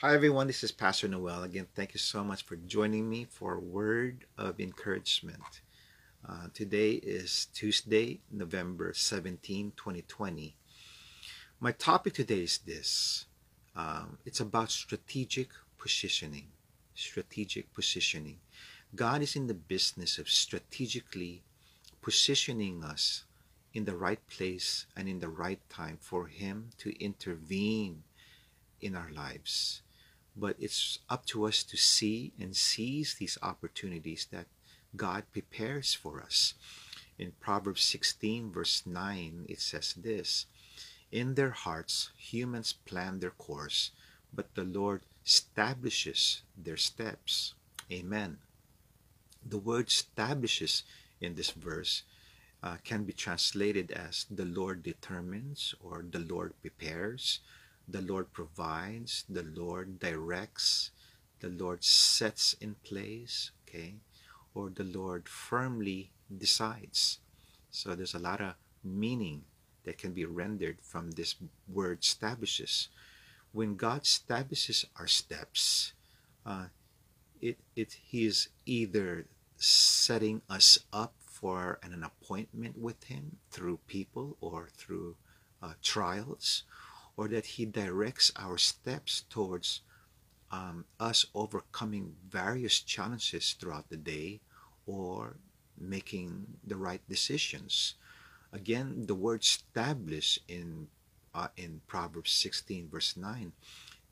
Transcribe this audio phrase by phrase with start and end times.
[0.00, 0.46] Hi, everyone.
[0.46, 1.42] This is Pastor Noel.
[1.42, 5.60] Again, thank you so much for joining me for a word of encouragement.
[6.24, 10.54] Uh, today is Tuesday, November 17, 2020.
[11.58, 13.26] My topic today is this
[13.74, 15.48] um, it's about strategic
[15.78, 16.46] positioning.
[16.94, 18.38] Strategic positioning.
[18.94, 21.42] God is in the business of strategically
[22.02, 23.24] positioning us
[23.74, 28.04] in the right place and in the right time for Him to intervene
[28.80, 29.82] in our lives
[30.38, 34.46] but it's up to us to see and seize these opportunities that
[34.96, 36.54] God prepares for us.
[37.18, 40.46] In Proverbs 16, verse 9, it says this
[41.10, 43.90] In their hearts, humans plan their course,
[44.32, 47.54] but the Lord establishes their steps.
[47.90, 48.38] Amen.
[49.44, 50.84] The word establishes
[51.20, 52.02] in this verse
[52.62, 57.40] uh, can be translated as the Lord determines or the Lord prepares
[57.88, 60.90] the Lord provides, the Lord directs,
[61.40, 63.94] the Lord sets in place, okay,
[64.54, 67.18] or the Lord firmly decides.
[67.70, 69.44] So there's a lot of meaning
[69.84, 72.88] that can be rendered from this word establishes.
[73.52, 75.92] When God establishes our steps,
[76.44, 76.66] uh,
[77.40, 83.78] it, it He is either setting us up for an, an appointment with Him through
[83.86, 85.16] people or through
[85.62, 86.64] uh, trials,
[87.18, 89.80] or that He directs our steps towards
[90.52, 94.40] um, us overcoming various challenges throughout the day
[94.86, 95.36] or
[95.76, 97.94] making the right decisions.
[98.52, 100.86] Again, the word establish in
[101.34, 103.52] uh, in Proverbs 16 verse 9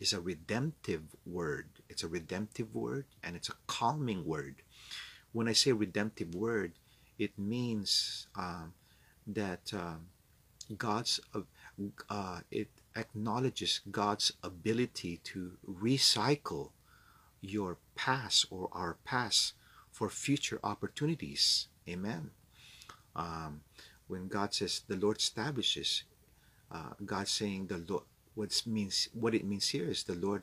[0.00, 1.68] is a redemptive word.
[1.88, 4.56] It's a redemptive word and it's a calming word.
[5.32, 6.72] When I say redemptive word,
[7.18, 8.72] it means um,
[9.26, 10.08] that um,
[10.76, 11.40] God's uh,
[12.08, 16.70] uh, it acknowledges God's ability to recycle
[17.40, 19.54] your past or our past
[19.90, 21.68] for future opportunities.
[21.88, 22.30] Amen.
[23.14, 23.60] Um,
[24.08, 26.04] when God says the Lord establishes,
[26.70, 28.04] uh, God saying the Lord,
[28.34, 30.42] what means what it means here is the Lord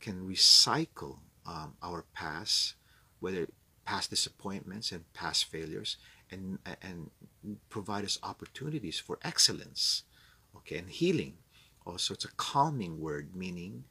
[0.00, 2.74] can recycle um, our past,
[3.20, 3.46] whether
[3.84, 5.96] past disappointments and past failures,
[6.30, 7.10] and and
[7.68, 10.02] provide us opportunities for excellence,
[10.56, 11.34] okay, and healing
[11.90, 13.84] also it's a calming word meaning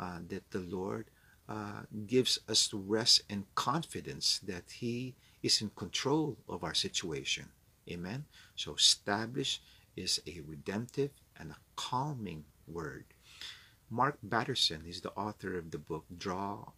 [0.00, 1.06] uh, that the lord
[1.48, 7.46] uh, gives us rest and confidence that he is in control of our situation.
[7.90, 8.24] Amen?
[8.54, 9.60] So establish
[9.96, 13.04] is a redemptive and a calming word.
[13.90, 16.70] Mark batterson is the author of the book draw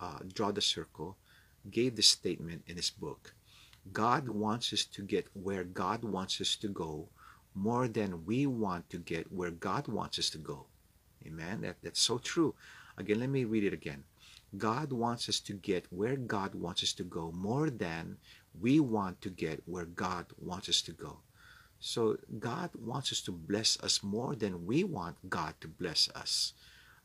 [0.00, 1.16] uh, draw the circle
[1.70, 3.34] gave this statement in his book.
[3.92, 7.08] God wants us to get where god wants us to go
[7.56, 10.66] more than we want to get where God wants us to go.
[11.26, 11.62] Amen.
[11.62, 12.54] That, that's so true.
[12.98, 14.04] Again, let me read it again.
[14.56, 18.18] God wants us to get where God wants us to go more than
[18.60, 21.18] we want to get where God wants us to go.
[21.80, 26.52] So God wants us to bless us more than we want God to bless us.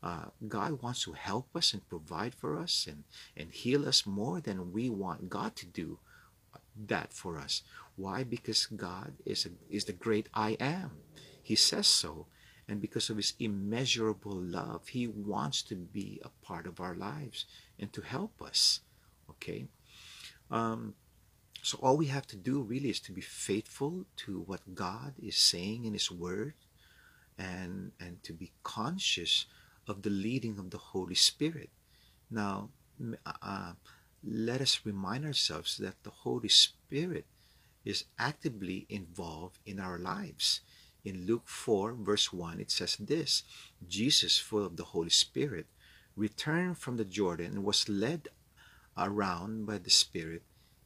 [0.03, 3.03] Uh, God wants to help us and provide for us and,
[3.37, 5.99] and heal us more than we want God to do
[6.87, 7.63] that for us.
[7.95, 8.23] Why?
[8.23, 10.91] Because God is, a, is the great I am.
[11.41, 12.27] He says so.
[12.67, 17.45] And because of his immeasurable love, he wants to be a part of our lives
[17.79, 18.79] and to help us.
[19.29, 19.65] Okay?
[20.49, 20.95] Um,
[21.63, 25.37] so all we have to do really is to be faithful to what God is
[25.37, 26.53] saying in his word
[27.37, 29.45] and, and to be conscious
[29.87, 31.69] of the leading of the Holy Spirit.
[32.29, 32.69] Now,
[33.25, 33.73] uh,
[34.23, 37.25] let us remind ourselves that the Holy Spirit
[37.83, 40.61] is actively involved in our lives.
[41.03, 43.43] In Luke 4, verse 1, it says this
[43.87, 45.65] Jesus, full of the Holy Spirit,
[46.15, 48.27] returned from the Jordan and was led
[48.97, 50.43] around by the Spirit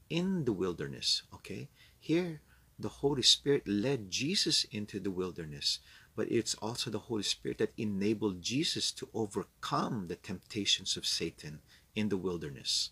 [0.10, 1.24] in the wilderness.
[1.34, 1.68] Okay,
[2.00, 2.42] here
[2.80, 5.80] the Holy Spirit led Jesus into the wilderness,
[6.16, 11.60] but it's also the Holy Spirit that enabled Jesus to overcome the temptations of Satan
[11.96, 12.90] in the wilderness.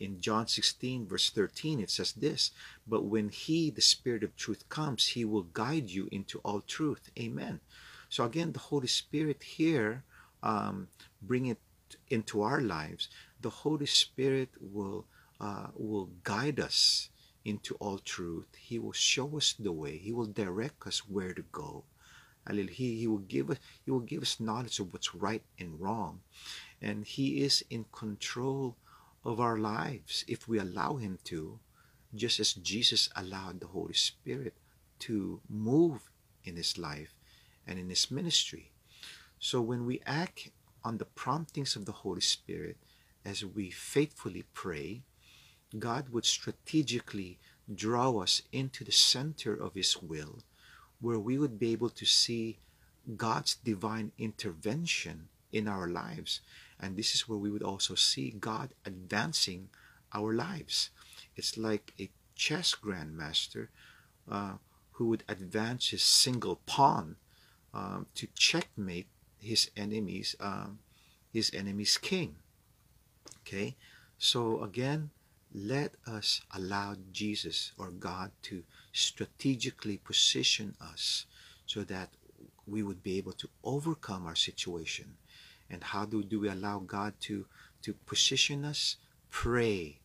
[0.00, 2.50] In John 16, verse 13, it says this
[2.86, 7.10] But when He, the Spirit of truth, comes, He will guide you into all truth.
[7.18, 7.60] Amen.
[8.08, 10.04] So again, the Holy Spirit here,
[10.42, 10.88] um,
[11.22, 11.58] bring it
[12.10, 13.08] into our lives.
[13.40, 15.06] The Holy Spirit will
[15.40, 17.08] uh, will guide us
[17.44, 18.46] into all truth.
[18.58, 19.98] He will show us the way.
[19.98, 21.84] He will direct us where to go.
[22.50, 26.20] He, he will give us he will give us knowledge of what's right and wrong.
[26.80, 28.76] And he is in control
[29.24, 31.60] of our lives if we allow him to,
[32.14, 34.54] just as Jesus allowed the Holy Spirit
[35.00, 36.10] to move
[36.44, 37.14] in his life
[37.66, 38.72] and in his ministry.
[39.38, 40.50] So when we act
[40.84, 42.76] on the promptings of the Holy Spirit,
[43.24, 45.02] as we faithfully pray,
[45.78, 47.38] God would strategically
[47.72, 50.40] draw us into the center of His will,
[51.02, 52.58] where we would be able to see
[53.16, 56.40] God's divine intervention in our lives.
[56.80, 59.68] And this is where we would also see God advancing
[60.14, 60.90] our lives.
[61.36, 63.68] It's like a chess grandmaster
[64.30, 64.54] uh,
[64.92, 67.16] who would advance his single pawn
[67.74, 69.08] um, to checkmate
[69.38, 70.78] his enemies, um,
[71.32, 72.36] his enemy's king.
[73.40, 73.76] Okay,
[74.18, 75.10] so again,
[75.52, 78.62] let us allow Jesus or God to
[78.92, 81.26] strategically position us
[81.66, 82.10] so that
[82.66, 85.16] we would be able to overcome our situation.
[85.70, 87.46] And how do, do we allow God to,
[87.82, 88.96] to position us?
[89.30, 89.98] Pray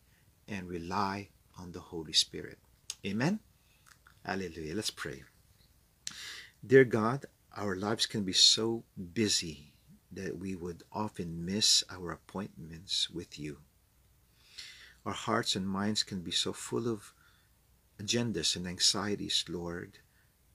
[0.48, 2.58] and rely on the Holy Spirit.
[3.06, 3.40] Amen?
[4.24, 4.74] Hallelujah.
[4.74, 5.24] Let's pray.
[6.66, 7.26] Dear God,
[7.56, 9.72] our lives can be so busy
[10.10, 13.58] that we would often miss our appointments with you.
[15.04, 17.12] Our hearts and minds can be so full of
[18.00, 19.98] agendas and anxieties, Lord,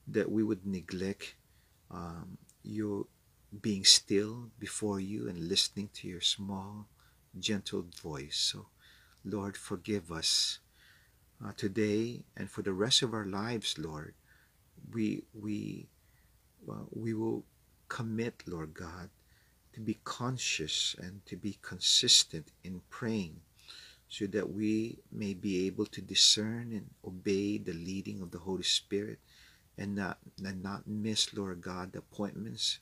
[0.06, 1.34] that we would neglect
[1.90, 3.08] um, you
[3.60, 6.86] being still before you and listening to your small,
[7.38, 8.36] gentle voice.
[8.52, 8.66] So,
[9.24, 10.58] Lord, forgive us
[11.44, 14.14] uh, today and for the rest of our lives, Lord.
[14.92, 15.88] We we
[16.68, 17.44] uh, we will
[17.88, 19.10] commit, Lord God,
[19.72, 23.40] to be conscious and to be consistent in praying
[24.08, 28.62] so that we may be able to discern and obey the leading of the Holy
[28.62, 29.18] Spirit
[29.76, 32.78] and not, and not miss, Lord God, the appointments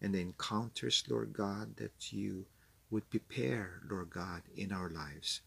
[0.00, 2.46] and the encounters, Lord God, that you
[2.90, 5.40] would prepare, Lord God, in our lives.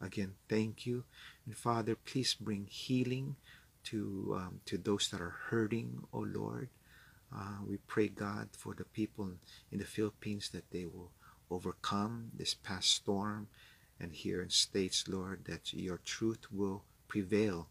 [0.00, 1.04] Again, thank you.
[1.46, 3.36] And Father, please bring healing
[3.84, 6.68] to, um, to those that are hurting, O Lord.
[7.34, 9.30] Uh, we pray, God, for the people
[9.72, 11.10] in the Philippines that they will
[11.50, 13.48] overcome this past storm
[14.00, 17.68] and here in states, Lord, that your truth will prevail,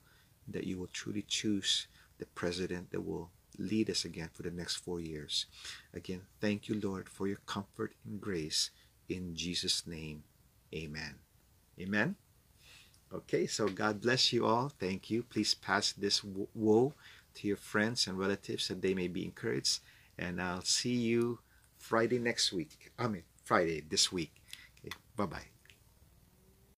[0.47, 1.87] that you will truly choose
[2.17, 5.45] the president that will lead us again for the next four years.
[5.93, 8.71] Again, thank you, Lord, for your comfort and grace.
[9.07, 10.23] In Jesus' name,
[10.73, 11.15] amen.
[11.79, 12.15] Amen.
[13.13, 14.69] Okay, so God bless you all.
[14.79, 15.23] Thank you.
[15.23, 16.93] Please pass this woe
[17.35, 19.79] to your friends and relatives that they may be encouraged.
[20.17, 21.39] And I'll see you
[21.77, 22.91] Friday next week.
[22.97, 24.33] I mean, Friday this week.
[24.79, 25.54] Okay, bye bye.